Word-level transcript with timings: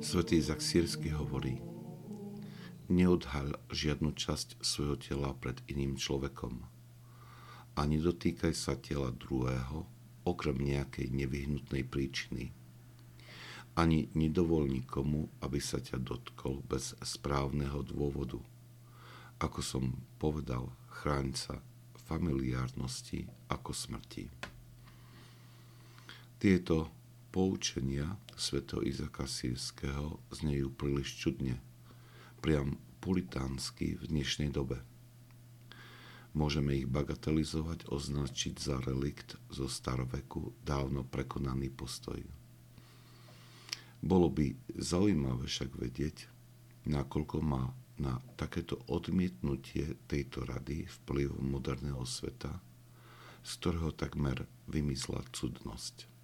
Svetý 0.00 0.40
Izak 0.40 0.64
Sírsky 0.64 1.12
hovorí, 1.12 1.60
neodhaľ 2.88 3.60
žiadnu 3.68 4.16
časť 4.16 4.56
svojho 4.64 4.96
tela 4.96 5.36
pred 5.36 5.60
iným 5.68 6.00
človekom 6.00 6.64
a 7.76 7.80
nedotýkaj 7.84 8.56
sa 8.56 8.80
tela 8.80 9.12
druhého 9.12 9.84
okrem 10.24 10.56
nejakej 10.56 11.12
nevyhnutnej 11.12 11.84
príčiny. 11.84 12.48
Ani 13.76 14.08
nedovol 14.16 14.72
nikomu, 14.72 15.28
aby 15.44 15.60
sa 15.60 15.84
ťa 15.84 16.00
dotkol 16.00 16.64
bez 16.64 16.96
správneho 17.04 17.84
dôvodu. 17.84 18.40
Ako 19.36 19.60
som 19.60 20.00
povedal, 20.16 20.72
chráň 20.88 21.36
sa 21.36 21.54
familiárnosti 22.08 23.28
ako 23.52 23.76
smrti. 23.76 24.32
Tieto 26.40 26.88
poučenia 27.30 28.18
svätého 28.34 28.82
Izaka 28.82 29.24
Sírskeho 29.24 30.18
znejú 30.34 30.74
príliš 30.74 31.14
čudne, 31.14 31.62
priam 32.42 32.76
pulitánsky 32.98 33.96
v 33.96 34.04
dnešnej 34.10 34.50
dobe. 34.50 34.82
Môžeme 36.34 36.78
ich 36.78 36.86
bagatelizovať, 36.86 37.90
označiť 37.90 38.54
za 38.58 38.78
relikt 38.82 39.38
zo 39.50 39.66
staroveku, 39.66 40.54
dávno 40.62 41.02
prekonaný 41.02 41.70
postoj. 41.70 42.22
Bolo 44.02 44.30
by 44.30 44.54
zaujímavé 44.78 45.46
však 45.46 45.70
vedieť, 45.74 46.30
nakoľko 46.86 47.36
má 47.42 47.74
na 48.00 48.16
takéto 48.34 48.80
odmietnutie 48.88 49.98
tejto 50.08 50.46
rady 50.48 50.88
vplyv 51.02 51.36
moderného 51.36 52.02
sveta, 52.06 52.62
z 53.44 53.50
ktorého 53.60 53.92
takmer 53.92 54.48
vymysla 54.70 55.20
cudnosť. 55.34 56.19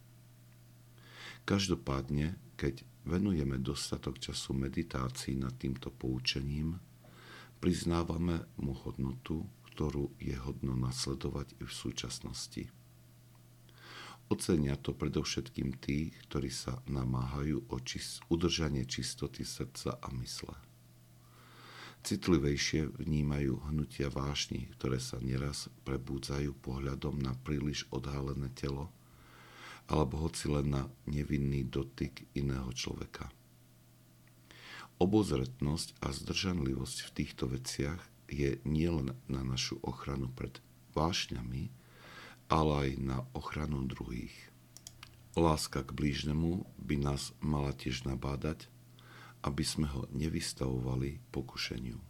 Každopádne, 1.47 2.35
keď 2.59 2.83
venujeme 3.07 3.63
dostatok 3.63 4.19
času 4.19 4.51
meditácii 4.51 5.39
nad 5.39 5.55
týmto 5.55 5.95
poučením, 5.95 6.75
priznávame 7.63 8.51
mu 8.59 8.75
hodnotu, 8.75 9.47
ktorú 9.71 10.19
je 10.19 10.35
hodno 10.43 10.75
nasledovať 10.75 11.55
i 11.57 11.63
v 11.63 11.73
súčasnosti. 11.73 12.67
Ocenia 14.27 14.75
to 14.75 14.91
predovšetkým 14.91 15.79
tí, 15.79 16.11
ktorí 16.27 16.51
sa 16.51 16.83
namáhajú 16.91 17.71
o 17.71 17.79
čist, 17.79 18.27
udržanie 18.27 18.83
čistoty 18.83 19.47
srdca 19.47 20.03
a 20.03 20.11
mysle 20.19 20.67
citlivejšie 22.07 23.03
vnímajú 23.03 23.67
hnutia 23.67 24.07
vášni, 24.07 24.71
ktoré 24.79 25.03
sa 25.03 25.19
neraz 25.19 25.67
prebúdzajú 25.83 26.55
pohľadom 26.63 27.19
na 27.19 27.35
príliš 27.35 27.83
odhalené 27.91 28.47
telo 28.55 28.95
alebo 29.87 30.27
hoci 30.27 30.51
len 30.51 30.75
na 30.75 30.83
nevinný 31.07 31.63
dotyk 31.67 32.27
iného 32.35 32.71
človeka. 32.75 33.31
Obozretnosť 34.97 36.01
a 36.03 36.11
zdržanlivosť 36.11 36.97
v 37.07 37.11
týchto 37.13 37.45
veciach 37.53 38.01
je 38.27 38.59
nielen 38.65 39.15
na 39.31 39.45
našu 39.45 39.79
ochranu 39.85 40.33
pred 40.33 40.59
vášňami, 40.97 41.69
ale 42.49 42.73
aj 42.73 42.91
na 42.99 43.19
ochranu 43.37 43.85
druhých. 43.85 44.35
Láska 45.37 45.85
k 45.85 45.93
blížnemu 45.93 46.65
by 46.81 46.97
nás 46.97 47.37
mala 47.45 47.77
tiež 47.77 48.09
nabádať, 48.09 48.73
aby 49.45 49.63
sme 49.63 49.87
ho 49.93 50.09
nevystavovali 50.11 51.21
pokušeniu. 51.29 52.01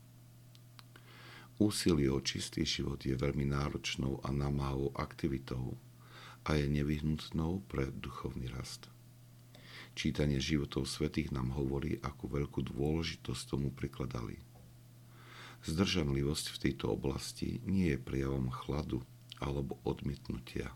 Úsilie 1.57 2.13
o 2.13 2.21
čistý 2.23 2.63
život 2.63 3.03
je 3.03 3.17
veľmi 3.17 3.49
náročnou 3.49 4.23
a 4.23 4.31
namáhavou 4.31 4.95
aktivitou 4.95 5.75
a 6.47 6.55
je 6.55 6.71
nevyhnutnou 6.71 7.67
pre 7.67 7.91
duchovný 7.91 8.47
rast. 8.55 8.87
Čítanie 9.99 10.39
životov 10.39 10.87
svetých 10.87 11.35
nám 11.35 11.51
hovorí, 11.59 11.99
akú 12.07 12.31
veľkú 12.31 12.71
dôležitosť 12.71 13.43
tomu 13.51 13.75
prikladali. 13.75 14.39
Zdržanlivosť 15.67 16.47
v 16.55 16.61
tejto 16.63 16.95
oblasti 16.95 17.59
nie 17.67 17.91
je 17.91 17.99
prejavom 17.99 18.47
chladu 18.55 19.03
alebo 19.43 19.83
odmietnutia. 19.83 20.71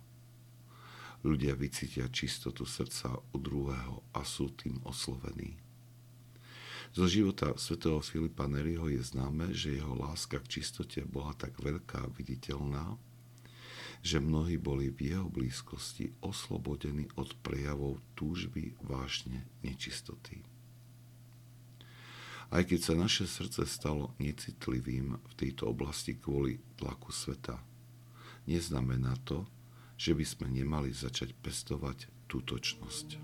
Ľudia 1.21 1.55
vycítia 1.55 2.09
čistotu 2.11 2.65
srdca 2.65 3.21
u 3.31 3.37
druhého 3.39 4.03
a 4.17 4.25
sú 4.25 4.51
tým 4.51 4.81
oslovení. 4.83 5.61
Zo 6.91 7.07
života 7.07 7.55
svätého 7.55 8.03
Filipa 8.03 8.51
Neriho 8.51 8.91
je 8.91 8.99
známe, 8.99 9.55
že 9.55 9.79
jeho 9.79 9.95
láska 9.95 10.43
k 10.43 10.59
čistote 10.59 11.07
bola 11.07 11.37
tak 11.39 11.55
veľká 11.61 12.09
a 12.09 12.11
viditeľná, 12.11 12.99
že 14.01 14.17
mnohí 14.17 14.57
boli 14.57 14.89
v 14.89 15.13
jeho 15.13 15.29
blízkosti 15.29 16.17
oslobodení 16.25 17.09
od 17.21 17.37
prejavov 17.45 18.01
túžby, 18.17 18.77
vášne, 18.81 19.45
nečistoty. 19.61 20.41
Aj 22.51 22.67
keď 22.67 22.81
sa 22.83 22.95
naše 22.99 23.31
srdce 23.31 23.63
stalo 23.63 24.17
necitlivým 24.19 25.15
v 25.15 25.33
tejto 25.39 25.71
oblasti 25.71 26.19
kvôli 26.19 26.59
tlaku 26.75 27.15
sveta, 27.15 27.63
neznamená 28.51 29.15
to, 29.23 29.47
že 29.95 30.17
by 30.17 30.25
sme 30.27 30.47
nemali 30.51 30.91
začať 30.91 31.37
pestovať 31.39 32.11
tútočnosť. 32.27 33.21